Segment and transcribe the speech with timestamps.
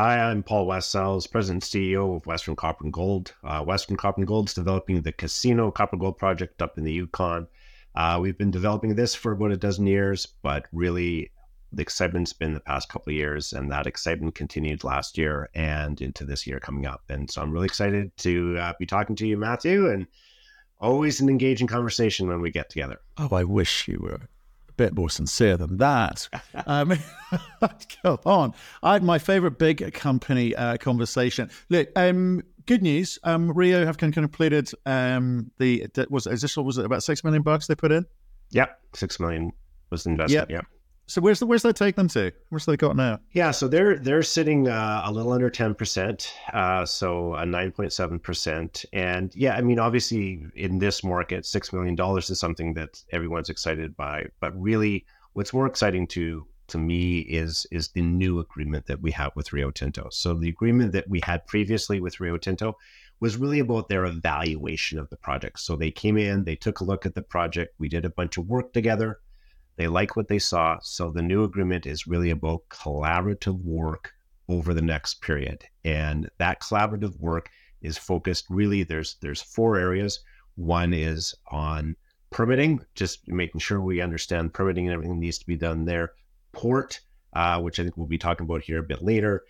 [0.00, 3.34] Hi, I'm Paul West-Sells, President and CEO of Western Copper and Gold.
[3.42, 6.92] Uh, Western Copper and Gold is developing the Casino Copper Gold project up in the
[6.92, 7.48] Yukon.
[7.96, 11.32] Uh, we've been developing this for about a dozen years, but really
[11.72, 16.00] the excitement's been the past couple of years, and that excitement continued last year and
[16.00, 17.02] into this year coming up.
[17.08, 20.06] And so I'm really excited to uh, be talking to you, Matthew, and
[20.80, 23.00] always an engaging conversation when we get together.
[23.16, 24.28] Oh, I wish you were
[24.78, 26.28] bit more sincere than that.
[26.66, 26.94] um,
[28.02, 28.54] go on.
[28.82, 31.50] I had my favorite big company uh, conversation.
[31.68, 33.18] Look, um, good news.
[33.24, 37.22] Um, Rio have kind of completed um, the was is this was it about six
[37.22, 38.06] million bucks they put in?
[38.52, 39.52] Yep, six million
[39.90, 40.50] was the investment.
[40.50, 40.62] Yep.
[40.62, 40.66] yep.
[41.08, 42.30] So where's the, where's that take them to?
[42.50, 43.18] Where's they got now?
[43.32, 47.72] Yeah, so they're they're sitting uh, a little under ten percent, uh, so a nine
[47.72, 48.84] point seven percent.
[48.92, 53.48] And yeah, I mean, obviously in this market, six million dollars is something that everyone's
[53.48, 54.26] excited by.
[54.40, 59.10] But really, what's more exciting to to me is is the new agreement that we
[59.12, 60.08] have with Rio Tinto.
[60.10, 62.76] So the agreement that we had previously with Rio Tinto
[63.18, 65.58] was really about their evaluation of the project.
[65.60, 68.36] So they came in, they took a look at the project, we did a bunch
[68.36, 69.20] of work together
[69.78, 70.78] they like what they saw.
[70.82, 74.12] So the new agreement is really about collaborative work
[74.48, 75.64] over the next period.
[75.84, 77.48] And that collaborative work
[77.80, 80.20] is focused really there's there's four areas.
[80.56, 81.94] One is on
[82.30, 86.12] permitting, just making sure we understand permitting and everything needs to be done there.
[86.52, 87.00] Port,
[87.34, 89.44] uh, which I think we'll be talking about here a bit later.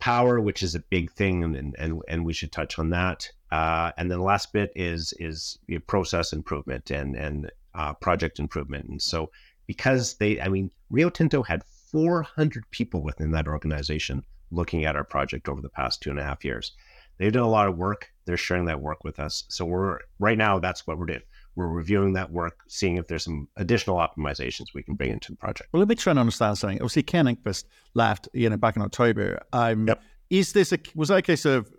[0.00, 3.30] Power, which is a big thing, and and and we should touch on that.
[3.52, 8.88] Uh, and then the last bit is is process improvement and and uh, project improvement.
[8.88, 9.30] And so
[9.70, 15.04] because they, I mean, Rio Tinto had 400 people within that organization looking at our
[15.04, 16.72] project over the past two and a half years.
[17.18, 18.10] They've done a lot of work.
[18.24, 19.44] They're sharing that work with us.
[19.48, 21.22] So we're right now, that's what we're doing.
[21.54, 25.36] We're reviewing that work, seeing if there's some additional optimizations we can bring into the
[25.36, 25.68] project.
[25.72, 26.78] Well, let me try and understand something.
[26.78, 29.40] Obviously, Ken Engqvist left, you know, back in October.
[29.52, 30.02] Um, yep.
[30.30, 31.70] Is this a was that a case of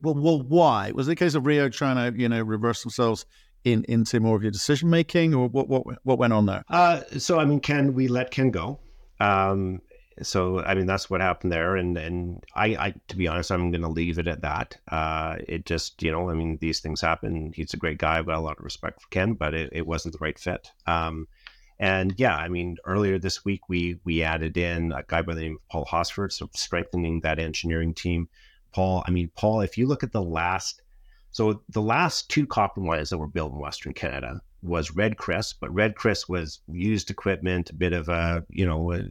[0.00, 3.26] well, well, why was it a case of Rio trying to you know reverse themselves
[3.64, 6.64] in into more of your decision making, or what what what went on there?
[6.68, 8.80] Uh, so I mean, Ken, we let Ken go.
[9.20, 9.80] Um,
[10.22, 13.70] so I mean, that's what happened there, and and I, I to be honest, I'm
[13.70, 14.76] going to leave it at that.
[14.88, 17.52] Uh, it just you know, I mean, these things happen.
[17.54, 18.18] He's a great guy.
[18.18, 20.70] I've got a lot of respect for Ken, but it, it wasn't the right fit.
[20.86, 21.26] Um,
[21.80, 25.40] and yeah, I mean, earlier this week we we added in a guy by the
[25.40, 28.28] name of Paul Hosford, so strengthening that engineering team.
[28.72, 30.82] Paul, I mean, Paul, if you look at the last
[31.34, 35.52] so the last two copper mines that were built in Western Canada was Red Chris,
[35.52, 39.02] but Red Chris was used equipment, a bit of a, you know, a,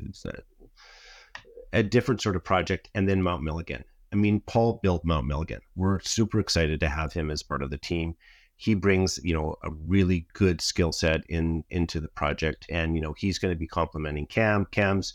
[1.73, 3.83] a different sort of project, and then Mount Milligan.
[4.13, 5.59] I mean, Paul built Mount Milligan.
[5.75, 8.15] We're super excited to have him as part of the team.
[8.55, 13.01] He brings, you know, a really good skill set in into the project, and you
[13.01, 14.65] know, he's going to be complementing Cam.
[14.71, 15.13] Cam's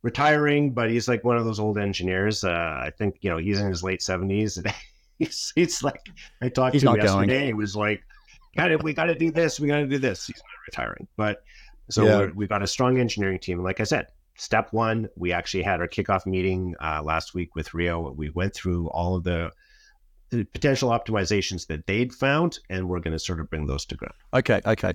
[0.00, 2.44] retiring, but he's like one of those old engineers.
[2.44, 4.58] Uh, I think you know he's in his late seventies.
[5.18, 6.08] he's, he's like
[6.42, 7.38] I talked he's to him yesterday.
[7.38, 7.46] Going.
[7.46, 8.02] He was like,
[8.56, 8.82] "Got it.
[8.82, 9.60] We got to do this.
[9.60, 11.42] We got to do this." He's not retiring, but
[11.90, 12.30] so yeah.
[12.34, 13.62] we've got a strong engineering team.
[13.62, 17.74] Like I said, step one, we actually had our kickoff meeting uh, last week with
[17.74, 18.10] Rio.
[18.10, 19.50] We went through all of the,
[20.30, 23.94] the potential optimizations that they'd found, and we're going to sort of bring those to
[23.94, 24.14] ground.
[24.34, 24.94] Okay, okay,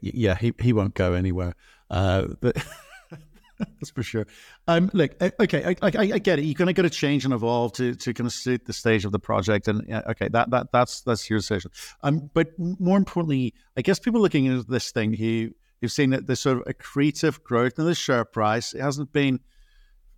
[0.00, 1.54] yeah, he he won't go anywhere.
[1.90, 2.56] Uh, but
[3.58, 4.26] That's for sure.
[4.68, 6.44] Um, look, okay, I, I, I get it.
[6.44, 9.04] You're going to get to change and evolve to, to kind of suit the stage
[9.04, 11.70] of the project, and yeah, okay, that that that's that's your decision.
[12.02, 15.50] Um, but more importantly, I guess people looking at this thing who
[15.80, 18.74] who've seen that there's sort of accretive growth in the share price.
[18.74, 19.40] It hasn't been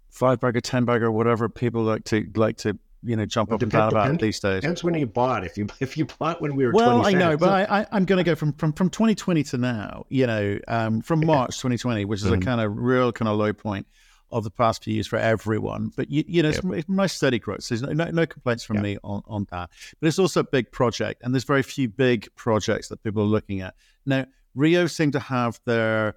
[0.09, 3.71] five bagger, ten bagger, whatever people like to like to you know jump up and
[3.71, 4.63] down about these days.
[4.63, 5.45] Depends when you bought.
[5.45, 8.05] If you if you bought when we were well, I know, but I, I am
[8.05, 10.07] going to go from, from from 2020 to now.
[10.09, 12.43] You know, um, from March 2020, which is mm-hmm.
[12.43, 13.87] a kind of real kind of low point
[14.31, 15.91] of the past few years for everyone.
[15.97, 16.65] But you, you know, yep.
[16.65, 17.63] it's, nice steady growth.
[17.63, 18.83] So there's no, no, no complaints from yep.
[18.83, 19.71] me on, on that.
[20.01, 23.27] But it's also a big project, and there's very few big projects that people are
[23.27, 24.27] looking at now.
[24.55, 26.17] Rio seem to have their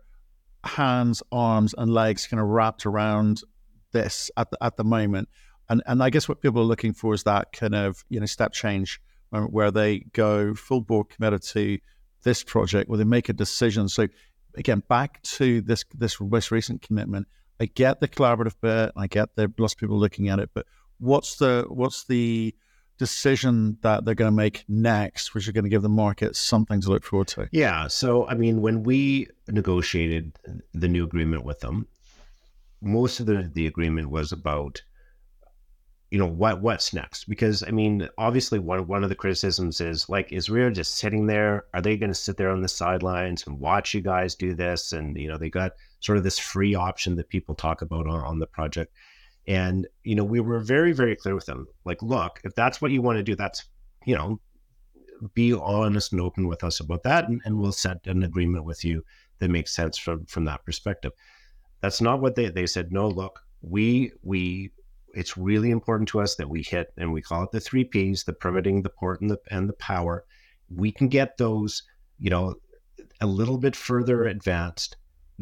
[0.64, 3.44] hands, arms, and legs kind of wrapped around
[3.91, 5.30] this at the, at the moment
[5.72, 8.26] and and I guess what people are looking for is that kind of you know
[8.26, 9.02] step change
[9.32, 11.79] where they go full board committed to
[12.23, 13.88] this project, where they make a decision.
[13.88, 14.08] So
[14.56, 17.28] again, back to this this most recent commitment.
[17.59, 18.91] I get the collaborative bit.
[18.97, 20.66] I get there lots of people looking at it, but
[21.00, 22.53] what's the what's the
[22.97, 26.82] decision that they're going to make next, which are going to give the market something
[26.82, 27.47] to look forward to?
[27.52, 27.88] Yeah.
[27.88, 30.38] So, I mean, when we negotiated
[30.73, 31.88] the new agreement with them,
[32.82, 34.84] most of the, the agreement was about
[36.11, 40.09] you know what what's next because i mean obviously one one of the criticisms is
[40.09, 43.47] like is Rio just sitting there are they going to sit there on the sidelines
[43.47, 45.72] and watch you guys do this and you know they got
[46.02, 48.93] sort of this free option that people talk about on, on the project
[49.47, 52.91] And, you know, we were very, very clear with them like, look, if that's what
[52.91, 53.66] you want to do, that's,
[54.05, 54.40] you know,
[55.34, 57.28] be honest and open with us about that.
[57.28, 59.03] And, and we'll set an agreement with you
[59.40, 61.11] that makes sense from, from that perspective.
[61.81, 62.91] That's not what they, they said.
[62.91, 64.72] No, look, we, we,
[65.13, 68.23] it's really important to us that we hit, and we call it the three P's:
[68.23, 70.25] the permitting, the port, and the and the power.
[70.73, 71.84] We can get those,
[72.17, 72.55] you know,
[73.19, 74.96] a little bit further advanced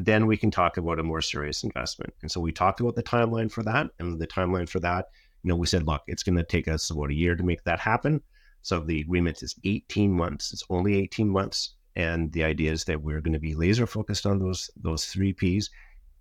[0.06, 2.14] then we can talk about a more serious investment.
[2.22, 3.88] And so we talked about the timeline for that.
[4.00, 5.08] And the timeline for that,
[5.44, 7.66] you know, we said, look, it's going to take us about a year to make
[7.66, 8.22] that happen.
[8.62, 10.54] So the agreement is 18 months.
[10.54, 11.74] It's only 18 months.
[11.98, 15.34] And the idea is that we're going to be laser focused on those those three
[15.34, 15.70] P's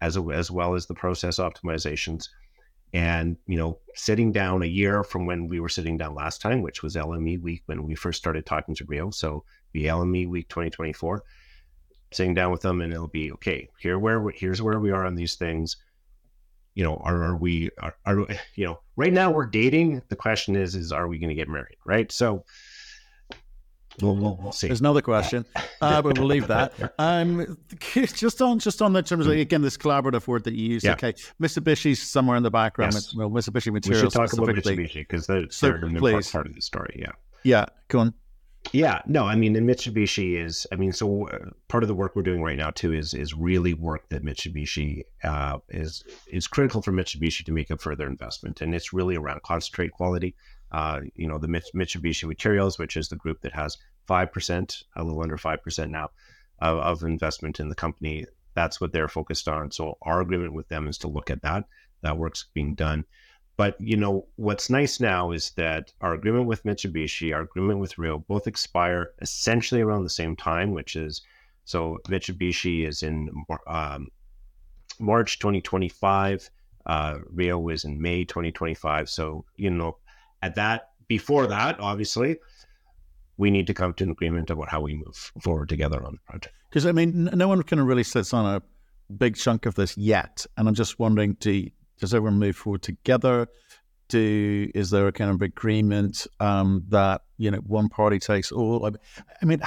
[0.01, 2.29] as, as well as the process optimizations.
[2.93, 6.63] And, you know, sitting down a year from when we were sitting down last time,
[6.63, 9.11] which was LME week when we first started talking to Rio.
[9.11, 11.23] So the LME week 2024
[12.11, 15.05] sitting down with them and it'll be okay here where we, here's where we are
[15.05, 15.77] on these things.
[16.75, 18.19] You know are, are we are, are
[18.55, 20.03] you know right now we're dating.
[20.09, 22.11] The question is is are we going to get married right?
[22.11, 22.45] So
[24.01, 24.69] We'll, we'll, we'll, see.
[24.69, 25.45] There's another question,
[25.81, 26.73] uh, but we'll leave that.
[26.99, 30.85] Um, just on just on the terms of again this collaborative word that you use.
[30.85, 30.93] Yeah.
[30.93, 32.95] Okay, Mitsubishi's somewhere in the background.
[32.95, 33.15] Yes.
[33.15, 34.03] Well, Mitsubishi Materials.
[34.03, 36.97] We should talk about Mitsubishi because they're, so, they're an important part of the story.
[36.99, 37.13] Yeah.
[37.45, 37.67] Yeah.
[37.89, 38.15] Go on.
[38.73, 42.15] Yeah, no, I mean, and Mitsubishi is, I mean, so uh, part of the work
[42.15, 46.83] we're doing right now too is is really work that Mitsubishi uh, is is critical
[46.83, 50.35] for Mitsubishi to make a further investment, and it's really around concentrate quality.
[50.73, 55.05] Uh, you know, the Mitsubishi Materials, which is the group that has five percent, a
[55.05, 56.11] little under five percent now,
[56.61, 58.27] of, of investment in the company.
[58.55, 59.71] That's what they're focused on.
[59.71, 61.65] So our agreement with them is to look at that.
[62.03, 63.05] That work's being done.
[63.59, 67.99] But you know what's nice now is that our agreement with Mitsubishi, our agreement with
[67.99, 71.23] Rio, both expire essentially around the same time, which is
[71.65, 73.29] so Mitsubishi is in
[73.67, 74.09] um,
[75.01, 76.51] March 2025.
[76.87, 79.11] Uh, Rio is in May 2025.
[79.11, 79.99] So you know
[80.43, 82.37] at that before that, obviously,
[83.37, 86.19] we need to come to an agreement about how we move forward together on the
[86.31, 86.55] project.
[86.69, 88.63] Because I mean, no one kind of really sits on a
[89.13, 91.69] big chunk of this yet, and I'm just wondering, do
[91.99, 93.49] does everyone move forward together?
[94.09, 98.91] Do is there a kind of agreement um, that you know one party takes all?
[99.41, 99.61] I mean,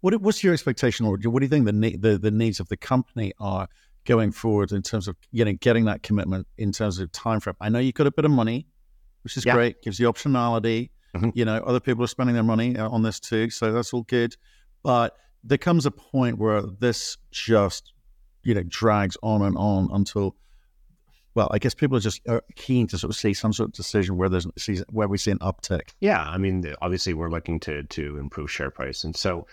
[0.00, 2.76] what what's your expectation, or what do you think the the, the needs of the
[2.76, 3.68] company are
[4.04, 7.56] going forward in terms of you know getting that commitment in terms of time frame?
[7.60, 8.66] I know you've got a bit of money,
[9.26, 9.54] which is yeah.
[9.54, 10.90] great, gives you optionality.
[11.16, 11.30] Mm-hmm.
[11.34, 14.02] You know, other people are spending their money uh, on this too, so that's all
[14.02, 14.36] good.
[14.84, 17.92] But there comes a point where this just
[18.44, 20.36] you know drags on and on until
[21.34, 23.72] well, I guess people are just are keen to sort of see some sort of
[23.72, 24.46] decision where there's
[24.90, 25.90] where we see an uptick.
[25.98, 29.48] Yeah, I mean, obviously we're looking to to improve share price, and so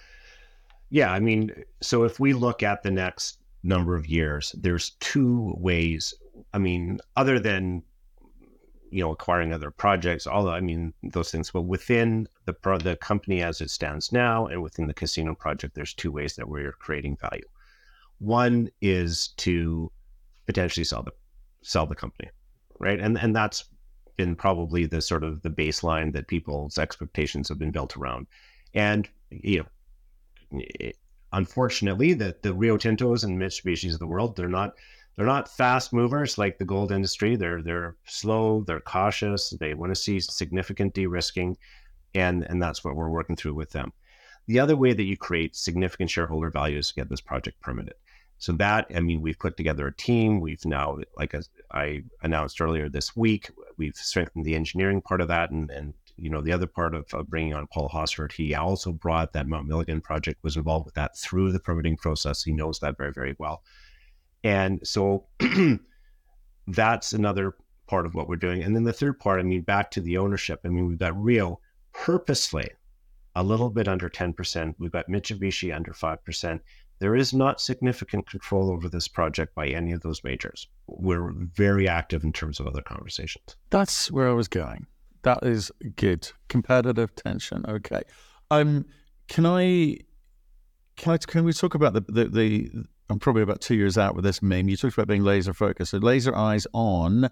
[0.92, 5.56] yeah, I mean, so if we look at the next number of years, there's two
[5.58, 6.14] ways.
[6.54, 7.82] I mean, other than
[8.94, 12.96] you know acquiring other projects, all I mean those things, but within the pro, the
[12.96, 16.74] company as it stands now, and within the casino project, there's two ways that we're
[16.74, 17.48] creating value.
[18.20, 19.92] One is to
[20.46, 21.12] potentially sell the
[21.64, 22.30] sell the company,
[22.80, 23.00] right?
[23.00, 23.66] And and that's
[24.16, 28.28] been probably the sort of the baseline that people's expectations have been built around.
[28.76, 29.66] And you
[30.52, 30.98] know, it,
[31.32, 34.76] unfortunately, that the Rio Tintos and Mitsubishi's of the world, they're not
[35.16, 37.36] they're not fast movers like the gold industry.
[37.36, 39.52] They're they're slow, they're cautious.
[39.60, 41.58] They want to see significant de-risking,
[42.16, 43.94] and and that's what we're working through with them.
[44.48, 47.96] The other way that you create significant shareholder value is to get this project permitted.
[48.40, 50.42] So that, I mean, we've put together a team.
[50.42, 55.30] We've now, like as I announced earlier this week, we've strengthened the engineering part of
[55.30, 58.34] that, and and you know the other part of, bringing on Paul Hosford.
[58.34, 62.44] He also brought that Mount Milligan project, was involved with that through the permitting process.
[62.44, 63.64] He knows that very very well,
[64.44, 65.26] and so
[66.68, 67.56] that's another
[67.88, 68.64] part of what we're doing.
[68.64, 70.62] And then the third part, I mean, back to the ownership.
[70.64, 71.60] I mean, we've got Rio
[71.94, 72.70] purposely
[73.36, 74.76] a little bit under 10%.
[74.78, 76.60] We've got Mitsubishi under 5%.
[77.00, 80.68] There is not significant control over this project by any of those majors.
[80.88, 83.56] We're very active in terms of other conversations.
[83.72, 84.86] That's where I was going.
[85.24, 86.32] That is good.
[86.50, 87.66] Competitive tension.
[87.68, 88.04] Okay.
[88.52, 88.86] Um,
[89.28, 89.98] can I
[90.96, 92.72] can I can we talk about the, the, the
[93.10, 94.70] I'm probably about two years out with this meme.
[94.70, 95.92] You talked about being laser focused.
[95.92, 97.30] So laser eyes on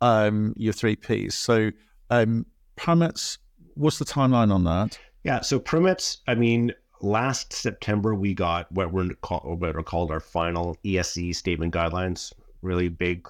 [0.00, 1.34] um, your three Ps.
[1.34, 1.70] So
[2.10, 3.38] um, permits,
[3.74, 4.98] what's the timeline on that?
[5.24, 10.10] Yeah, so permits, I mean, last September, we got what we're called, what are called
[10.10, 12.32] our final ESE statement guidelines.
[12.62, 13.28] Really big,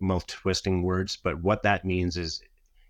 [0.00, 2.42] mouth twisting words, but what that means is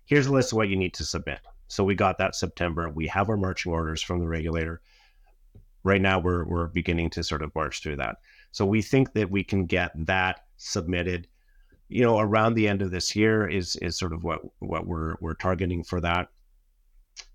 [0.05, 1.39] here's a list of what you need to submit.
[1.67, 2.89] So we got that September.
[2.89, 4.81] We have our marching orders from the regulator.
[5.83, 8.17] Right now, we're we're beginning to sort of march through that.
[8.51, 11.27] So we think that we can get that submitted
[11.89, 15.15] you know, around the end of this year is is sort of what what we're
[15.19, 16.29] we're targeting for that.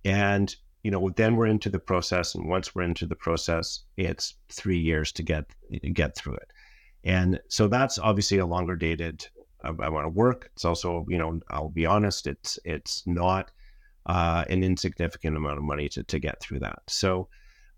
[0.04, 4.34] And you know, then we're into the process, and once we're into the process, it's
[4.48, 5.46] three years to get
[5.92, 6.52] get through it.
[7.02, 9.26] And so that's obviously a longer dated
[9.64, 10.50] amount of work.
[10.54, 13.50] It's also, you know, I'll be honest, it's it's not
[14.06, 16.78] uh, an insignificant amount of money to to get through that.
[16.86, 17.28] So,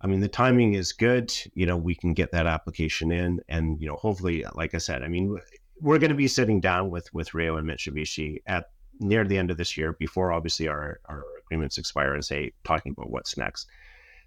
[0.01, 1.33] I mean, the timing is good.
[1.55, 5.03] You know, we can get that application in, and you know, hopefully, like I said,
[5.03, 5.39] I mean,
[5.81, 9.51] we're going to be sitting down with with Rio and Mitsubishi at near the end
[9.51, 13.69] of this year, before obviously our our agreements expire, and say talking about what's next.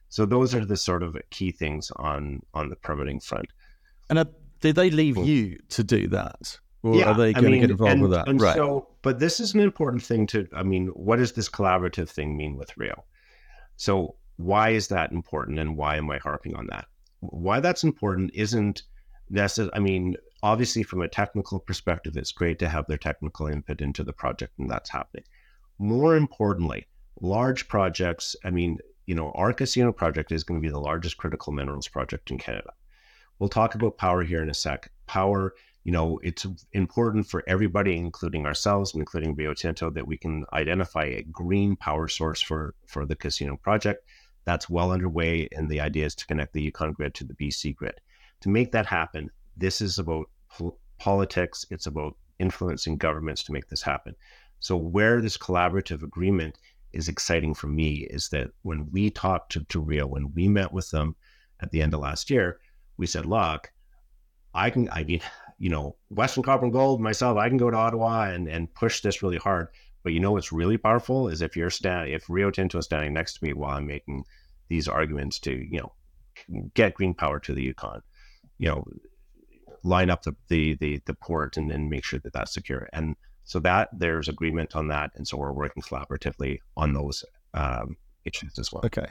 [0.10, 3.48] So those are the sort of key things on on the permitting front.
[4.10, 4.26] And uh,
[4.60, 6.58] did they leave you to do that?
[6.82, 8.28] Or yeah, are they going I mean, to get involved and, with that?
[8.42, 8.56] right.
[8.56, 12.38] So, but this is an important thing to, I mean, what does this collaborative thing
[12.38, 13.04] mean with Rio?
[13.76, 16.86] So, why is that important and why am I harping on that?
[17.19, 18.84] Why that's important isn't
[19.29, 23.81] necessarily, I mean, obviously, from a technical perspective, it's great to have their technical input
[23.81, 25.25] into the project and that's happening.
[25.77, 26.88] More importantly,
[27.19, 31.17] large projects, I mean, you know, our casino project is going to be the largest
[31.17, 32.72] critical minerals project in Canada.
[33.39, 34.89] We'll talk about power here in a sec.
[35.05, 35.53] Power
[35.84, 40.46] you know, it's important for everybody, including ourselves, and including Rio Tinto, that we can
[40.53, 44.05] identify a green power source for for the casino project.
[44.50, 47.75] That's well underway, and the idea is to connect the Yukon grid to the BC
[47.75, 48.01] grid.
[48.41, 51.68] To make that happen, this is about pol- politics.
[51.70, 54.15] It's about influencing governments to make this happen.
[54.60, 56.58] So, where this collaborative agreement
[56.94, 60.74] is exciting for me is that when we talked to, to Rio, when we met
[60.74, 61.15] with them
[61.60, 62.60] at the end of last year,
[62.98, 63.72] we said, look,
[64.56, 65.22] I can, I mean,
[65.60, 69.01] you know, Western Copper and Gold, myself, I can go to Ottawa and, and push
[69.01, 69.68] this really hard.
[70.01, 73.13] But you know what's really powerful is if you're stand if Rio Tinto is standing
[73.13, 74.24] next to me while I'm making
[74.70, 75.94] these arguments to, you know,
[76.74, 78.02] get green power to the Yukon,
[78.58, 78.86] you know,
[79.84, 82.88] line up the the the, the port and then make sure that that's secure.
[82.94, 87.24] And so that there's agreement on that, and so we're working collaboratively on those
[87.54, 88.84] um, issues as well.
[88.86, 89.08] Okay.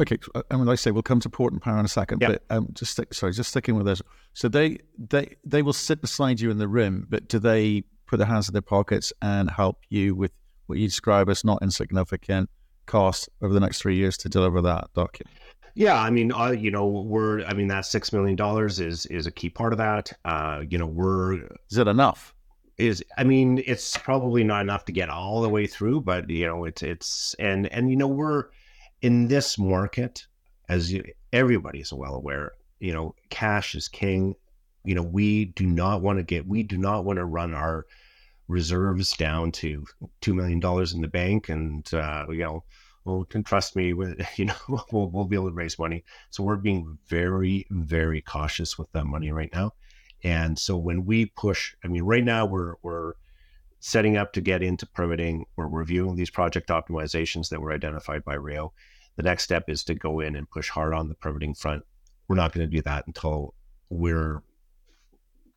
[0.00, 0.16] Okay,
[0.50, 2.68] and when I say we'll come to port and power in a second, but um,
[2.72, 4.00] just stick, sorry, just sticking with this.
[4.32, 8.16] So they they they will sit beside you in the room, but do they put
[8.16, 10.32] their hands in their pockets and help you with
[10.66, 12.48] what you describe as not insignificant
[12.86, 15.36] costs over the next three years to deliver that document?
[15.74, 19.26] Yeah, I mean, uh, you know, we're I mean that six million dollars is is
[19.26, 20.12] a key part of that.
[20.24, 21.34] Uh, you know, we're
[21.70, 22.34] is it enough?
[22.78, 26.46] Is I mean, it's probably not enough to get all the way through, but you
[26.46, 28.46] know, it's it's and and you know we're
[29.02, 30.26] in this market,
[30.68, 34.34] as you, everybody is well aware, you know, cash is king.
[34.84, 37.86] You know, we do not want to get, we do not want to run our
[38.48, 39.84] reserves down to
[40.22, 40.60] $2 million
[40.94, 41.48] in the bank.
[41.48, 42.64] And, uh, you know,
[43.04, 44.54] well, can trust me with, you know,
[44.92, 46.04] we'll, we'll be able to raise money.
[46.30, 49.72] So we're being very, very cautious with that money right now.
[50.24, 53.14] And so when we push, I mean, right now we're, we're,
[53.82, 55.44] setting up to get into permitting.
[55.56, 58.72] We're reviewing these project optimizations that were identified by Rio.
[59.16, 61.82] The next step is to go in and push hard on the permitting front.
[62.28, 63.54] We're not going to do that until
[63.90, 64.42] we're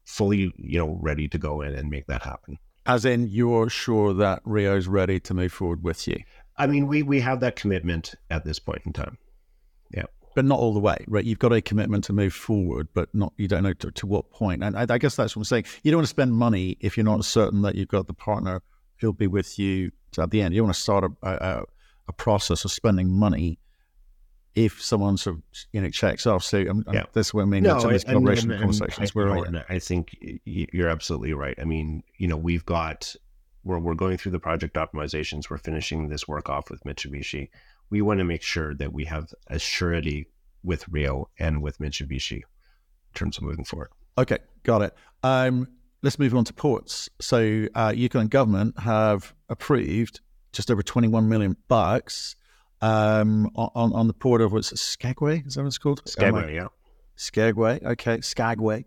[0.06, 2.58] fully, you know, ready to go in and make that happen.
[2.86, 6.18] As in, you're sure that Rio's ready to move forward with you.
[6.58, 9.18] I mean, we we have that commitment at this point in time.
[9.94, 11.24] Yeah but not all the way, right?
[11.24, 14.30] You've got a commitment to move forward, but not you don't know to, to what
[14.32, 14.64] point.
[14.64, 15.66] And I, I, guess that's what I'm saying.
[15.82, 18.62] You don't want to spend money if you're not certain that you've got the partner
[19.00, 20.54] who'll be with you at the end.
[20.54, 21.64] You want to start a, a,
[22.10, 23.58] a process of spending money
[24.56, 26.44] if someone sort of you know checks off.
[26.44, 27.04] So um, yeah.
[27.14, 27.64] that's what I mean.
[27.64, 29.12] No, these collaboration and, conversations.
[29.12, 31.56] I, we're on I think you're absolutely right.
[31.60, 33.16] I mean, you know, we've got
[33.64, 35.50] we're we're going through the project optimizations.
[35.50, 37.50] We're finishing this work off with Mitsubishi
[37.90, 40.28] we want to make sure that we have a surety
[40.64, 42.44] with Rio and with Mitsubishi in
[43.14, 43.90] terms of moving forward.
[44.18, 44.94] Okay, got it.
[45.24, 45.68] Um,
[46.02, 47.10] let's move on to ports.
[47.20, 50.22] So, uh, Yukon government have approved
[50.52, 52.36] just over 21 million bucks
[52.86, 55.44] um, on, on the port of what's it, Skagway?
[55.46, 56.02] Is that what it's called?
[56.06, 56.68] Skagway, yeah.
[57.16, 58.86] Skagway, okay, Skagway.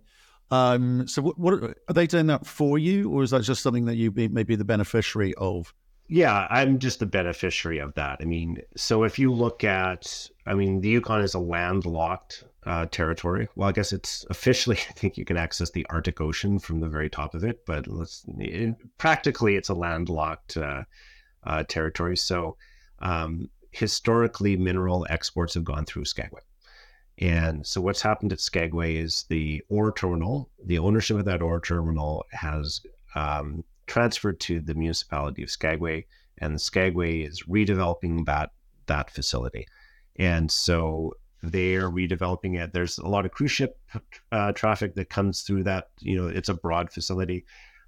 [0.50, 3.86] Um, so, what, what, are they doing that for you, or is that just something
[3.86, 5.74] that you be, may be the beneficiary of?
[6.08, 8.18] Yeah, I'm just the beneficiary of that.
[8.20, 12.86] I mean, so if you look at, I mean, the Yukon is a landlocked uh,
[12.86, 13.48] territory.
[13.56, 16.88] Well, I guess it's officially, I think you can access the Arctic Ocean from the
[16.88, 20.84] very top of it, but let's it, practically it's a landlocked uh,
[21.44, 22.16] uh, territory.
[22.16, 22.56] So
[23.00, 26.42] um, historically, mineral exports have gone through Skagway.
[27.18, 31.60] And so what's happened at Skagway is the ore terminal, the ownership of that ore
[31.60, 32.80] terminal has
[33.14, 36.06] um, transferred to the municipality of Skagway,
[36.38, 38.50] and Skagway is redeveloping that
[38.86, 39.66] that facility.
[40.16, 42.72] And so they are redeveloping it.
[42.72, 43.78] There's a lot of cruise ship
[44.32, 45.88] uh, traffic that comes through that.
[46.00, 47.44] You know, it's a broad facility.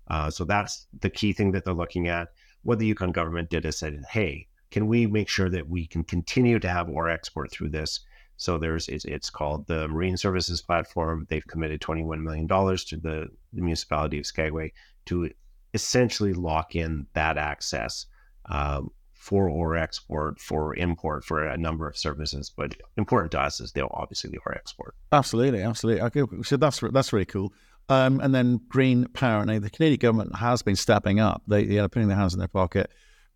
[0.09, 2.29] Uh, so that's the key thing that they're looking at.
[2.63, 6.05] What the Yukon government did is said, hey, can we make sure that we can
[6.05, 8.01] continue to have ore export through this?
[8.37, 11.27] So there's it's, called the Marine Services Platform.
[11.29, 14.73] They've committed $21 million to the, the municipality of Skagway
[15.07, 15.31] to
[15.75, 18.07] essentially lock in that access
[18.47, 22.51] um, for ore export, for import, for a number of services.
[22.57, 24.95] But important to us is they'll obviously the ore export.
[25.13, 26.01] Absolutely, absolutely.
[26.03, 27.53] Okay, so that's that's really cool.
[27.91, 29.45] Um, and then green power.
[29.45, 31.43] Now the Canadian government has been stepping up.
[31.47, 32.91] They, are putting their hands in their pocket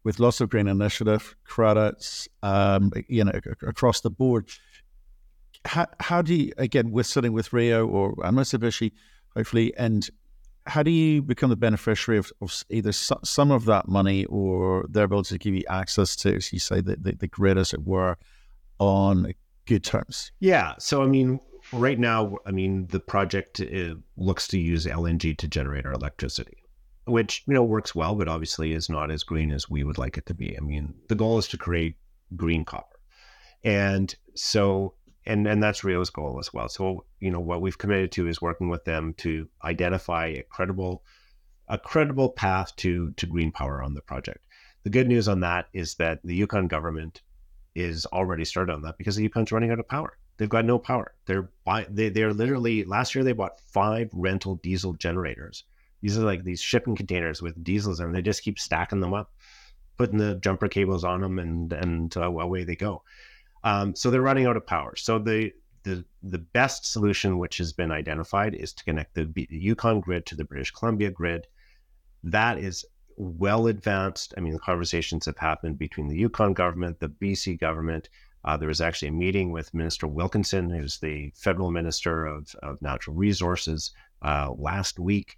[0.05, 3.33] with lots of green initiative credits, um, you know,
[3.67, 4.49] across the board.
[5.65, 6.91] How, how do you again?
[6.91, 8.93] We're sitting with Rio or Mitsubishi,
[9.35, 10.09] hopefully, and
[10.67, 15.05] how do you become the beneficiary of, of either some of that money or their
[15.05, 17.85] ability to give you access to, as you say, the, the, the grid, as it
[17.85, 18.17] were,
[18.79, 19.33] on
[19.67, 20.33] good terms?
[20.41, 20.75] Yeah.
[20.79, 21.39] So, I mean,
[21.73, 26.57] right now, I mean, the project uh, looks to use LNG to generate our electricity,
[27.07, 30.17] which, you know, works well, but obviously is not as green as we would like
[30.17, 30.57] it to be.
[30.57, 31.97] I mean, the goal is to create
[32.37, 32.99] green copper.
[33.63, 34.95] And so
[35.27, 36.69] and and that's Rio's goal as well.
[36.69, 41.03] So you know what we've committed to is working with them to identify a credible
[41.69, 44.47] a credible path to to green power on the project.
[44.83, 47.23] The good news on that is that the Yukon government
[47.75, 50.19] is already started on that because the Yukon's running out of power.
[50.37, 51.15] They've got no power.
[51.27, 55.65] They're buy, they they're literally last year they bought five rental diesel generators.
[56.05, 59.33] These are like these shipping containers with diesels and they just keep stacking them up,
[59.97, 63.03] putting the jumper cables on them, and and uh, away they go.
[63.63, 64.97] Um, so they're running out of power.
[64.97, 65.51] So the
[65.83, 70.27] the the best solution, which has been identified, is to connect the, the Yukon grid
[70.27, 71.47] to the British Columbia grid.
[72.23, 72.85] That is
[73.17, 74.35] well advanced.
[74.37, 78.11] I mean, the conversations have happened between the Yukon government, the BC government.
[78.45, 82.83] Uh, there was actually a meeting with Minister Wilkinson, who's the federal minister of, of
[82.83, 85.37] natural resources, uh, last week.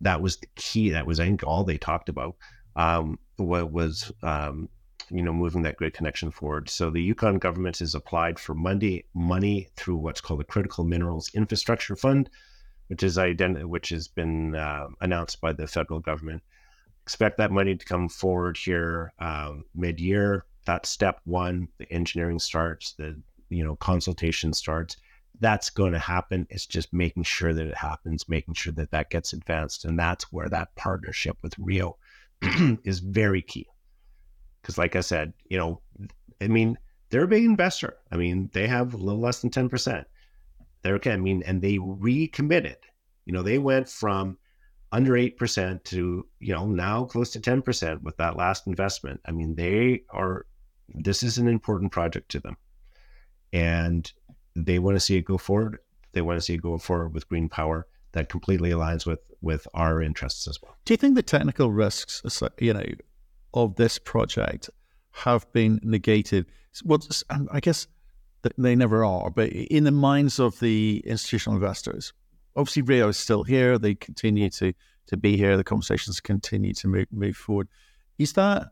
[0.00, 0.90] That was the key.
[0.90, 2.36] That was, I think, all they talked about.
[2.76, 4.68] Um, was um,
[5.10, 6.68] you know, moving that grid connection forward.
[6.68, 11.30] So the Yukon government has applied for money money through what's called the Critical Minerals
[11.34, 12.28] Infrastructure Fund,
[12.88, 16.42] which is ident- which has been uh, announced by the federal government.
[17.02, 20.44] Expect that money to come forward here um, mid year.
[20.66, 21.68] That's step one.
[21.78, 22.92] The engineering starts.
[22.92, 24.96] The you know consultation starts.
[25.40, 26.46] That's going to happen.
[26.50, 30.32] It's just making sure that it happens, making sure that that gets advanced, and that's
[30.32, 31.96] where that partnership with Rio
[32.84, 33.66] is very key.
[34.60, 35.80] Because, like I said, you know,
[36.40, 36.76] I mean,
[37.10, 37.96] they're a big investor.
[38.10, 40.04] I mean, they have a little less than 10%.
[40.82, 41.12] They're okay.
[41.12, 42.76] I mean, and they recommitted.
[43.24, 44.38] You know, they went from
[44.90, 49.20] under 8% to, you know, now close to 10% with that last investment.
[49.26, 50.46] I mean, they are,
[50.88, 52.56] this is an important project to them.
[53.52, 54.10] And
[54.54, 55.78] they want to see it go forward.
[56.12, 59.68] They want to see it go forward with green power that completely aligns with with
[59.74, 60.76] our interests as well.
[60.84, 62.22] Do you think the technical risks,
[62.58, 62.84] you know,
[63.54, 64.70] of this project
[65.12, 66.46] have been negated.
[66.84, 67.00] Well,
[67.50, 67.86] I guess
[68.56, 72.12] they never are, but in the minds of the institutional investors,
[72.56, 73.78] obviously Rio is still here.
[73.78, 74.72] They continue to
[75.06, 75.56] to be here.
[75.56, 77.68] The conversations continue to move, move forward.
[78.18, 78.68] Is that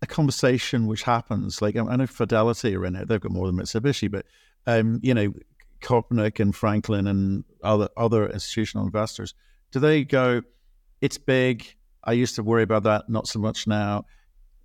[0.00, 1.60] a conversation which happens?
[1.60, 4.26] Like I know Fidelity are in it; they've got more than Mitsubishi, but
[4.66, 5.32] um, you know,
[5.80, 9.34] Kopernik and Franklin and other other institutional investors.
[9.70, 10.42] Do they go?
[11.00, 11.74] It's big.
[12.04, 14.04] I used to worry about that, not so much now.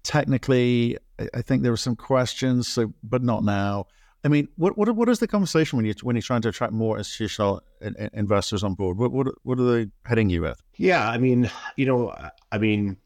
[0.03, 0.97] Technically,
[1.33, 3.87] I think there were some questions, so but not now.
[4.23, 6.73] I mean, what what what is the conversation when you when you're trying to attract
[6.73, 8.97] more institutional in, in investors on board?
[8.97, 10.61] What what what are they heading you with?
[10.75, 12.13] Yeah, I mean, you know,
[12.51, 12.97] I mean,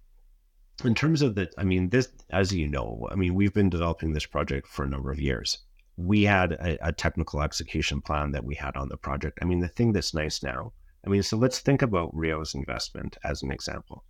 [0.84, 4.14] in terms of the, I mean, this, as you know, I mean, we've been developing
[4.14, 5.60] this project for a number of years.
[5.98, 9.40] We had a, a technical execution plan that we had on the project.
[9.42, 10.74] I mean, the thing that's nice now,
[11.06, 14.04] I mean, so let's think about Rio's investment as an example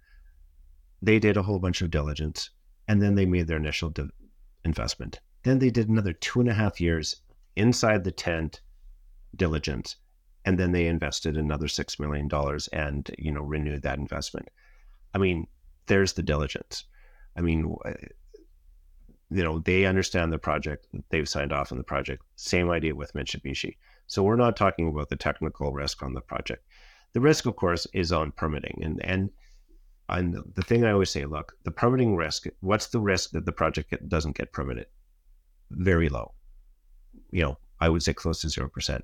[1.04, 2.50] they did a whole bunch of diligence
[2.88, 3.94] and then they made their initial
[4.64, 5.20] investment.
[5.44, 7.18] Then they did another two and a half years
[7.58, 8.62] inside the tent
[9.36, 9.98] diligence.
[10.46, 12.30] And then they invested another $6 million
[12.72, 14.50] and, you know, renewed that investment.
[15.14, 15.48] I mean,
[15.88, 16.86] there's the diligence.
[17.36, 17.76] I mean,
[19.34, 20.88] you know, they understand the project.
[21.10, 22.24] They've signed off on the project.
[22.36, 23.78] Same idea with Mitsubishi.
[24.08, 26.66] So we're not talking about the technical risk on the project.
[27.14, 28.80] The risk, of course, is on permitting.
[28.84, 29.30] And, and
[30.10, 33.52] and the thing I always say, look, the permitting risk, what's the risk that the
[33.52, 34.88] project doesn't get permitted?
[35.72, 36.34] Very low.
[37.32, 39.02] You know, I would say close to 0%.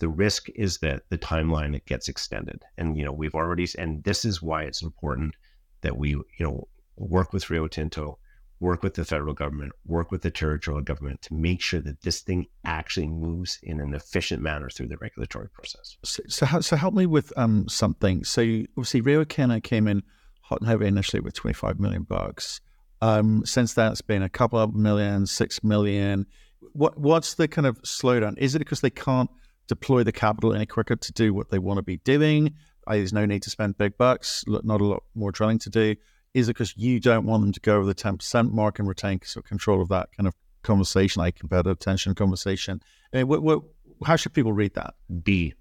[0.00, 2.64] The risk is that the timeline it gets extended.
[2.76, 5.36] And, you know, we've already, and this is why it's important
[5.82, 8.18] that we, you know, work with Rio Tinto,
[8.64, 12.20] work with the federal government, work with the territorial government to make sure that this
[12.20, 15.98] thing actually moves in an efficient manner through the regulatory process.
[16.02, 18.24] So, so, so help me with um, something.
[18.24, 18.40] So,
[18.76, 20.02] obviously, Rio Tinto came in
[20.40, 22.62] hot and heavy initially with 25 million bucks.
[23.02, 26.24] Um, since that's been a couple of million, six million.
[26.72, 28.38] What what's the kind of slowdown?
[28.38, 29.28] Is it because they can't
[29.68, 32.54] deploy the capital any quicker to do what they want to be doing?
[32.86, 35.96] There's no need to spend big bucks, not a lot more drilling to do.
[36.34, 39.20] Is it because you don't want them to go over the 10% mark and retain
[39.20, 42.82] control of that kind of conversation, like competitive tension conversation?
[43.12, 43.62] I mean, what, what,
[44.04, 44.94] how should people read that?
[45.22, 45.54] B.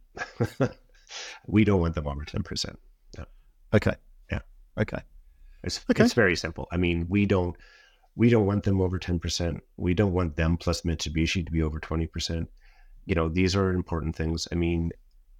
[1.47, 2.75] we don't want them over 10%.
[3.17, 3.25] Yeah.
[3.73, 3.93] Okay.
[4.31, 4.39] Yeah.
[4.79, 4.99] Okay.
[5.63, 6.03] It's, okay.
[6.03, 6.67] it's very simple.
[6.71, 7.55] I mean, we don't
[8.15, 9.59] we don't want them over 10%.
[9.77, 12.47] We don't want them plus Mitsubishi to be over 20%.
[13.05, 14.47] You know, these are important things.
[14.51, 14.91] I mean,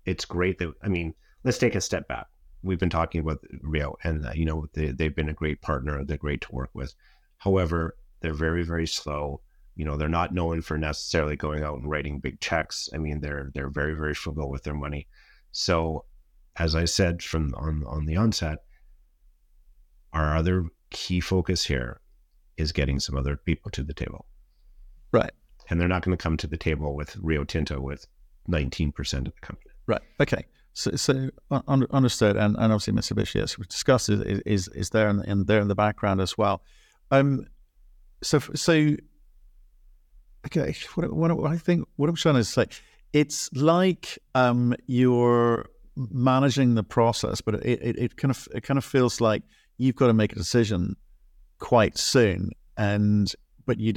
[0.06, 2.28] it's great that I mean, let's take a step back.
[2.64, 6.04] We've been talking about Rio, and uh, you know they, they've been a great partner.
[6.04, 6.94] They're great to work with.
[7.38, 9.42] However, they're very very slow.
[9.76, 12.90] You know, they're not known for necessarily going out and writing big checks.
[12.94, 15.08] I mean, they're they're very very frugal with their money.
[15.52, 16.06] So,
[16.58, 18.60] as I said from on on the onset,
[20.14, 22.00] our other key focus here
[22.58, 24.28] is getting some other people to the table.
[25.12, 25.32] Right.
[25.70, 28.06] And they're not going to come to the table with Rio Tinto with
[28.50, 29.72] 19% of the company.
[29.88, 30.02] Right.
[30.20, 30.46] Okay.
[30.74, 31.30] So, so
[31.68, 35.62] understood, and, and obviously Mitsubishi, as we discussed, is is, is there in, in, there
[35.62, 36.64] in the background as well.
[37.12, 37.46] Um,
[38.24, 38.96] so so
[40.48, 42.66] okay, what, what, what I think what I'm trying to say,
[43.14, 48.80] it's like um, you're managing the process, but it, it, it kind of it kind
[48.80, 49.44] of feels like
[49.78, 50.96] you've got to make a decision
[51.60, 53.32] quite soon, and
[53.68, 53.94] but you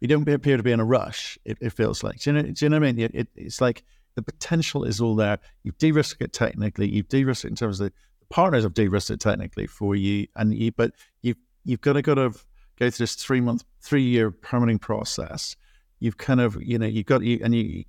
[0.00, 1.38] you don't appear to be in a rush.
[1.46, 3.10] It, it feels like do you know do you know what I mean?
[3.14, 5.38] It, it's like the potential is all there.
[5.62, 6.88] You've de-risked it technically.
[6.88, 7.92] You've de-risked it in terms of the,
[8.30, 12.14] partners have de-risked it technically for you, and you, but you've you've got to go
[12.14, 12.30] to
[12.78, 15.56] go through this three month, three year permitting process.
[16.00, 17.84] You've kind of you know you've got you and you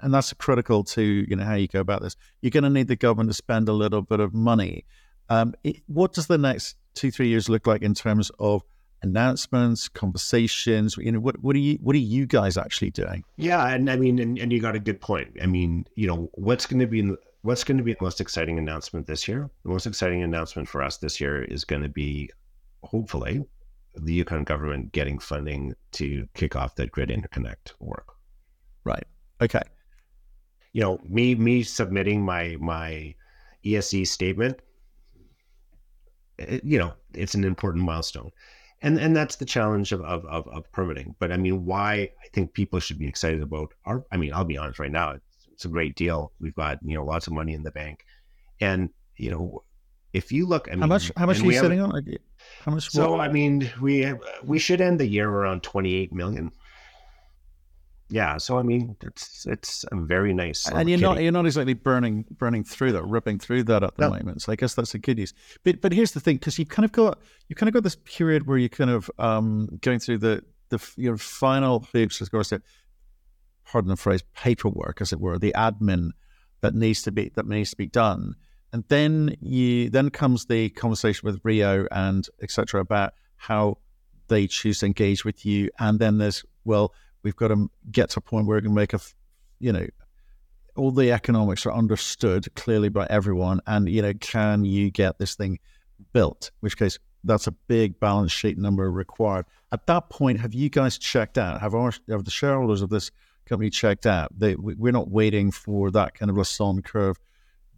[0.00, 2.16] and that's critical to you know how you go about this.
[2.40, 4.84] You're going to need the government to spend a little bit of money.
[5.28, 8.62] Um, it, what does the next two three years look like in terms of
[9.02, 10.96] announcements, conversations?
[10.96, 13.24] You know, what what are you what are you guys actually doing?
[13.36, 15.36] Yeah, and I mean, and, and you got a good point.
[15.42, 18.02] I mean, you know, what's going to be in the, what's going to be the
[18.02, 19.50] most exciting announcement this year?
[19.64, 22.30] The most exciting announcement for us this year is going to be,
[22.82, 23.44] hopefully,
[23.94, 28.14] the Yukon government getting funding to kick off that grid interconnect work.
[28.84, 29.06] Right.
[29.40, 29.62] Okay.
[30.72, 33.14] You know, me me submitting my my
[33.64, 34.60] ESE statement.
[36.38, 38.30] It, you know, it's an important milestone
[38.82, 41.14] and and that's the challenge of, of, of, of, permitting.
[41.18, 44.04] But I mean, why I think people should be excited about our.
[44.12, 46.32] I mean, I'll be honest right now, it's, it's a great deal.
[46.40, 48.04] We've got you know lots of money in the bank,
[48.60, 49.64] and you know
[50.12, 52.02] if you look, I mean, how much how much are you sitting on?
[52.64, 52.90] How much?
[52.90, 54.12] So I mean, we
[54.44, 56.50] we should end the year around twenty eight million
[58.12, 60.68] yeah, so I mean, it's it's a very nice.
[60.68, 61.08] And you're kitty.
[61.08, 64.10] not you're not exactly burning burning through that, ripping through that at the no.
[64.10, 64.42] moment.
[64.42, 65.32] So I guess that's a good use.
[65.64, 67.96] But but here's the thing, because you kind of got you kind of got this
[68.04, 72.52] period where you're kind of um going through the the your final hoops, of course,
[73.64, 76.10] pardon the phrase, paperwork, as it were, the admin
[76.60, 78.34] that needs to be that needs to be done,
[78.74, 82.82] and then you then comes the conversation with Rio and etc.
[82.82, 83.78] about how
[84.28, 88.18] they choose to engage with you, and then there's well We've got to get to
[88.18, 89.00] a point where we can make a,
[89.58, 89.86] you know,
[90.76, 93.60] all the economics are understood clearly by everyone.
[93.66, 95.58] And, you know, can you get this thing
[96.12, 96.50] built?
[96.54, 99.46] In which case, that's a big balance sheet number required.
[99.70, 101.60] At that point, have you guys checked out?
[101.60, 103.10] Have, our, have the shareholders of this
[103.46, 104.36] company checked out?
[104.36, 107.18] They, we're not waiting for that kind of Lassonde curve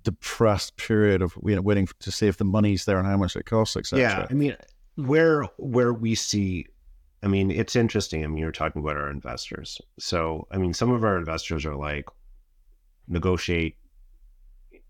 [0.05, 3.35] depressed period of you know waiting to see if the money's there and how much
[3.35, 4.01] it costs, etc.
[4.01, 4.57] Yeah, I mean,
[4.95, 6.67] where where we see
[7.25, 8.23] I mean, it's interesting.
[8.23, 9.81] I mean, you're talking about our investors.
[9.99, 12.05] So, I mean, some of our investors are like,
[13.09, 13.77] negotiate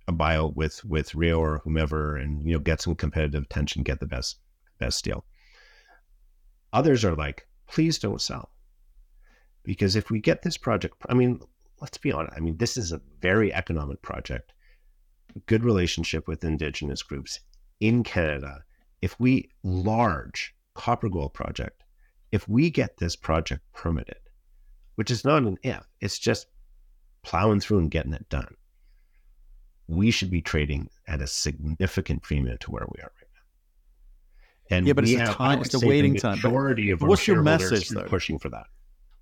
[0.08, 4.00] a buyout with with Rio or whomever, and you know, get some competitive tension, get
[4.00, 4.38] the best
[4.78, 5.24] best deal.
[6.72, 8.50] Others are like, please don't sell,
[9.62, 11.40] because if we get this project, I mean,
[11.80, 12.34] let's be honest.
[12.36, 14.52] I mean, this is a very economic project.
[15.46, 17.38] Good relationship with indigenous groups
[17.78, 18.64] in Canada.
[19.02, 21.83] If we large copper gold project
[22.34, 24.18] if we get this project permitted,
[24.96, 26.48] which is not an if, it's just
[27.22, 28.56] plowing through and getting it done,
[29.86, 34.76] we should be trading at a significant premium to where we are right now.
[34.76, 36.38] And yeah, but it's the time, it's the waiting time.
[36.42, 38.02] Majority of what's your message though?
[38.02, 38.66] Pushing for that.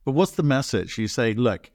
[0.06, 0.96] But what's the message?
[0.96, 1.70] You say, look,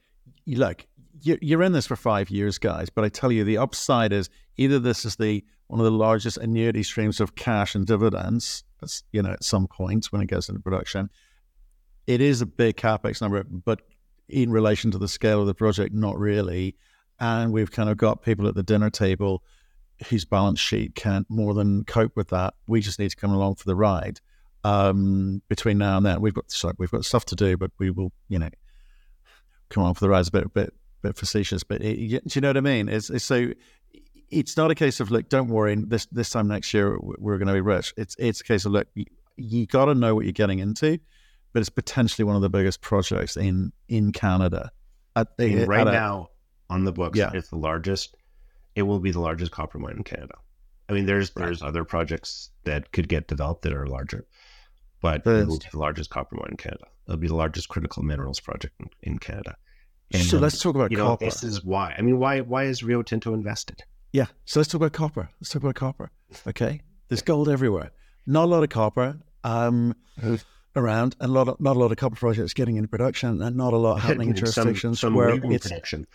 [0.47, 0.87] look,
[1.21, 2.89] you're in this for five years, guys.
[2.89, 6.37] But I tell you, the upside is either this is the one of the largest
[6.37, 8.63] annuity streams of cash and dividends.
[9.11, 11.09] You know, at some point when it goes into production,
[12.07, 13.81] it is a big capex number, but
[14.29, 16.75] in relation to the scale of the project, not really.
[17.19, 19.43] And we've kind of got people at the dinner table
[20.09, 22.53] whose balance sheet can't more than cope with that.
[22.67, 24.19] We just need to come along for the ride.
[24.63, 27.89] Um, between now and then, we've got sorry, we've got stuff to do, but we
[27.89, 28.49] will, you know,
[29.69, 30.19] come along for the ride.
[30.19, 32.89] It's a bit, bit, bit facetious, but it, do you know what I mean?
[32.89, 33.51] It's, it's so
[34.29, 37.47] it's not a case of look, don't worry, this this time next year we're going
[37.47, 37.93] to be rich.
[37.97, 39.05] It's it's a case of look, you,
[39.37, 40.99] you got to know what you're getting into,
[41.57, 44.69] but it's potentially one of the biggest projects in in Canada.
[45.15, 46.29] At, right at now,
[46.69, 47.31] on the books, yeah.
[47.33, 48.15] it's the largest.
[48.75, 50.35] It will be the largest copper mine in Canada.
[50.87, 51.45] I mean, there's right.
[51.45, 54.27] there's other projects that could get developed that are larger,
[55.01, 56.85] but it will be the largest copper mine in Canada.
[57.07, 59.55] It'll be the largest critical minerals project in, in Canada.
[60.11, 61.25] And, so let's talk about copper.
[61.25, 61.95] Know, this is why.
[61.97, 63.81] I mean, why why is Rio Tinto invested?
[64.13, 64.27] Yeah.
[64.45, 65.27] So let's talk about copper.
[65.41, 66.11] Let's talk about copper.
[66.45, 66.81] Okay.
[67.07, 67.89] There's gold everywhere.
[68.27, 69.95] Not a lot of copper um,
[70.77, 73.55] around, and a lot of, not a lot of copper projects getting into production, and
[73.55, 76.07] not a lot happening in jurisdictions some, some where it's production.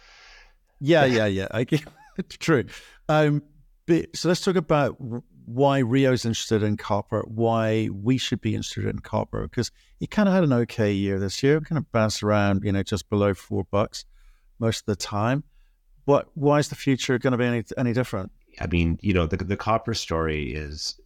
[0.80, 1.48] Yeah, yeah, yeah.
[1.50, 1.64] I,
[2.28, 2.64] true.
[3.08, 3.42] Um,
[3.86, 4.96] but, so let's talk about
[5.44, 9.70] why Rio's interested in copper, why we should be interested in copper, because
[10.00, 12.82] it kind of had an okay year this year, kind of bounced around, you know,
[12.82, 14.04] just below four bucks
[14.58, 15.44] most of the time.
[16.04, 16.28] What?
[16.34, 18.32] Why is the future going to be any any different?
[18.60, 21.00] I mean, you know, the the copper story is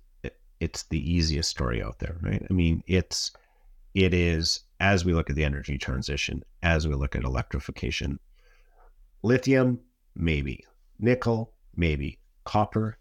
[0.60, 2.42] it's the easiest story out there, right?
[2.48, 3.32] I mean, it's
[3.96, 8.20] it is as we look at the energy transition, as we look at electrification,
[9.22, 9.80] lithium
[10.14, 10.62] maybe,
[10.98, 12.98] nickel maybe, copper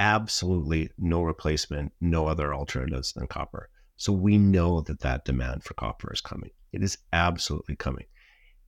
[0.00, 3.68] absolutely no replacement, no other alternatives than copper.
[3.96, 6.50] So we know that that demand for copper is coming.
[6.72, 8.06] It is absolutely coming.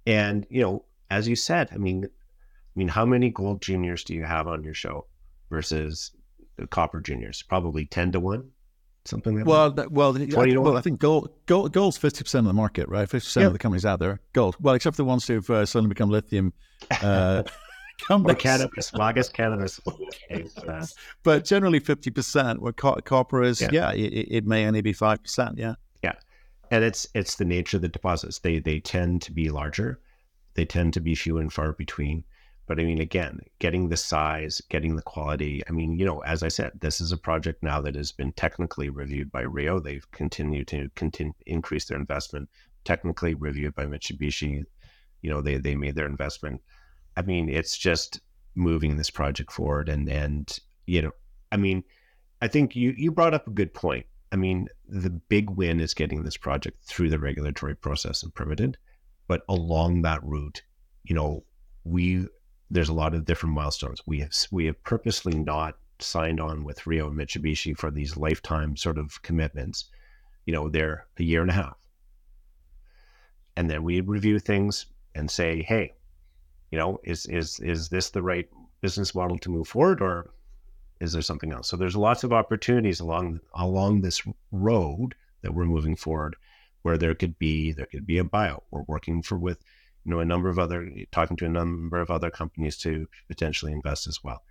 [0.07, 4.15] And, you know, as you said, I mean, I mean, how many gold juniors do
[4.15, 5.09] you have on your show
[5.51, 6.13] versus
[6.57, 7.43] the copper juniors?
[7.43, 8.49] Probably 10 to 1,
[9.07, 9.93] something like well, that.
[9.93, 10.27] Well, I,
[10.59, 13.09] well, I think gold, gold gold's 50% of the market, right?
[13.09, 13.47] 50% yep.
[13.47, 14.57] of the companies out there, gold.
[14.61, 16.53] Well, except for the ones who've uh, suddenly become lithium
[17.03, 17.43] uh.
[18.11, 18.93] Or cannabis.
[18.93, 19.81] Well, I guess cannabis.
[21.23, 25.55] but generally 50%, where co- copper is, yeah, yeah it, it, may only be 5%,
[25.57, 25.75] yeah.
[26.03, 26.13] Yeah.
[26.71, 28.41] And it's it's the nature of the deposits.
[28.41, 30.01] They they tend to be larger.
[30.55, 32.25] They tend to be few and far between.
[32.67, 35.63] But I mean, again, getting the size, getting the quality.
[35.69, 38.33] I mean, you know, as I said, this is a project now that has been
[38.33, 39.79] technically reviewed by Rio.
[39.79, 42.49] They've continued to continue increase their investment.
[42.85, 44.65] Technically reviewed by Mitsubishi.
[45.23, 46.61] You know, they they made their investment.
[47.17, 48.21] I mean, it's just
[48.57, 51.13] moving this project forward, and and you know,
[51.53, 51.85] I mean,
[52.43, 54.07] I think you you brought up a good point.
[54.33, 58.77] I mean, the big win is getting this project through the regulatory process and permitted,
[59.29, 60.63] but along that route,
[61.05, 61.45] you know,
[61.85, 62.27] we
[62.71, 64.03] there's a lot of different milestones.
[64.07, 68.77] We have we have purposely not signed on with Rio and Mitsubishi for these lifetime
[68.77, 69.87] sort of commitments.
[70.45, 71.77] You know, they're a year and a half.
[73.57, 75.95] And then we review things and say, hey,
[76.71, 78.49] you know, is is is this the right
[78.81, 80.31] business model to move forward or
[81.01, 81.69] is there something else?
[81.69, 86.37] So there's lots of opportunities along along this road that we're moving forward
[86.83, 88.63] where there could be there could be a buyout.
[88.71, 89.59] We're working for with
[90.07, 93.73] you know a number of other talking to a number of other companies to potentially
[93.73, 94.43] invest as well.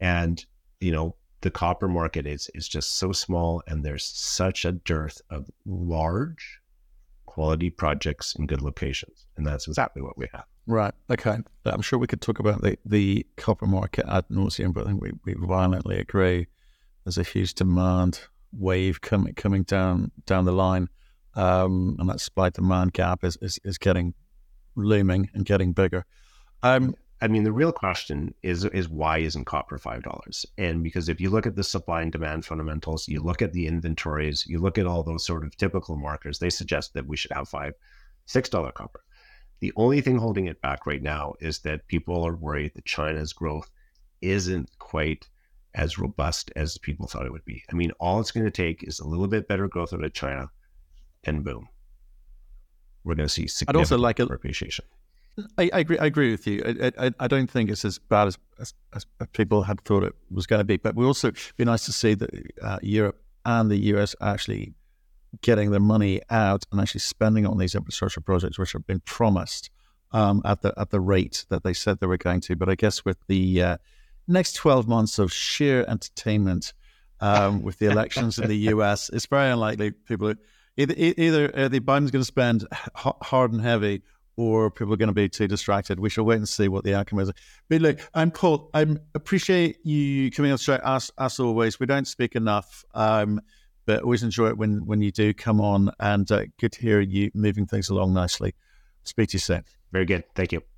[0.00, 0.44] And
[0.80, 5.20] you know the copper market is is just so small and there's such a dearth
[5.30, 6.60] of large
[7.26, 9.26] quality projects in good locations.
[9.36, 10.44] And that's exactly what we have.
[10.66, 10.92] Right.
[11.08, 11.38] Okay.
[11.64, 15.00] I'm sure we could talk about the, the copper market ad nauseum but i think
[15.00, 16.46] we, we violently agree
[17.04, 18.20] there's a huge demand
[18.52, 20.88] wave coming coming down down the line.
[21.34, 24.14] Um, and that supply demand gap is, is, is getting
[24.78, 26.06] looming and getting bigger.
[26.62, 30.46] Um, I mean, the real question is is why isn't copper five dollars?
[30.56, 33.66] And because if you look at the supply and demand fundamentals, you look at the
[33.66, 37.32] inventories, you look at all those sort of typical markers, they suggest that we should
[37.32, 37.74] have five,
[38.26, 39.02] six dollar copper.
[39.60, 43.32] The only thing holding it back right now is that people are worried that China's
[43.32, 43.68] growth
[44.20, 45.28] isn't quite
[45.74, 47.64] as robust as people thought it would be.
[47.70, 50.12] I mean, all it's going to take is a little bit better growth out of
[50.12, 50.50] China,
[51.24, 51.68] and boom,
[53.08, 54.84] we're going to see significant I'd also like a, appreciation.
[55.56, 55.98] I, I, agree.
[55.98, 56.62] I agree with you.
[56.82, 60.14] I, I, I don't think it's as bad as, as, as, people had thought it
[60.30, 60.76] was going to be.
[60.76, 62.30] But we also be nice to see that
[62.62, 64.74] uh, Europe and the US actually
[65.42, 69.70] getting their money out and actually spending on these infrastructure projects, which have been promised
[70.12, 72.56] um, at the at the rate that they said they were going to.
[72.56, 73.76] But I guess with the uh,
[74.26, 76.72] next twelve months of sheer entertainment
[77.20, 80.30] um, with the elections in the US, it's very unlikely people.
[80.30, 80.38] Are,
[80.78, 84.02] either uh, the Biden's going to spend hard and heavy,
[84.36, 85.98] or people are going to be too distracted.
[85.98, 87.32] We shall wait and see what the outcome is.
[87.68, 88.70] But look, I'm Paul.
[88.72, 90.80] I appreciate you coming on straight.
[90.84, 93.40] As, as always, we don't speak enough, um,
[93.86, 95.90] but always enjoy it when when you do come on.
[95.98, 98.54] And uh, good to hear you moving things along nicely.
[99.02, 99.64] Speak to you soon.
[99.90, 100.24] Very good.
[100.34, 100.68] Thank you.